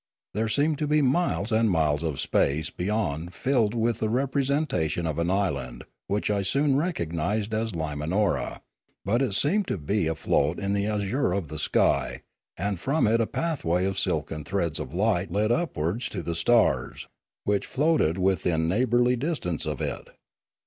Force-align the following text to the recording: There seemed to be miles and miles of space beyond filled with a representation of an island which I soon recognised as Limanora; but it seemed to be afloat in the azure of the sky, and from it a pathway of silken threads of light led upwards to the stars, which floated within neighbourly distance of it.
There 0.33 0.49
seemed 0.49 0.79
to 0.79 0.87
be 0.87 1.03
miles 1.03 1.51
and 1.51 1.69
miles 1.69 2.01
of 2.01 2.19
space 2.19 2.71
beyond 2.71 3.35
filled 3.35 3.75
with 3.75 4.01
a 4.01 4.09
representation 4.09 5.05
of 5.05 5.19
an 5.19 5.29
island 5.29 5.83
which 6.07 6.31
I 6.31 6.41
soon 6.41 6.75
recognised 6.75 7.53
as 7.53 7.73
Limanora; 7.73 8.61
but 9.05 9.21
it 9.21 9.33
seemed 9.35 9.67
to 9.67 9.77
be 9.77 10.07
afloat 10.07 10.57
in 10.57 10.73
the 10.73 10.87
azure 10.87 11.33
of 11.33 11.49
the 11.49 11.59
sky, 11.59 12.23
and 12.57 12.79
from 12.79 13.05
it 13.05 13.21
a 13.21 13.27
pathway 13.27 13.85
of 13.85 13.99
silken 13.99 14.43
threads 14.43 14.79
of 14.79 14.95
light 14.95 15.31
led 15.31 15.51
upwards 15.51 16.09
to 16.09 16.23
the 16.23 16.33
stars, 16.33 17.07
which 17.43 17.67
floated 17.67 18.17
within 18.17 18.67
neighbourly 18.67 19.15
distance 19.15 19.67
of 19.67 19.81
it. 19.81 20.07